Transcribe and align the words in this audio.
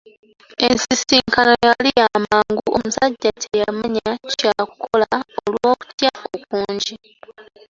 Ensisinkano 0.67 1.53
yali 1.67 1.89
yamangu, 1.99 2.61
omusajja 2.77 3.31
teyamanya 3.41 4.09
kya 4.37 4.53
kukola 4.69 5.07
olw'okutya 5.47 6.09
okungi. 6.35 6.93